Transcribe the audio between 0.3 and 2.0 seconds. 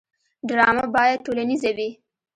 ډرامه باید ټولنیزه وي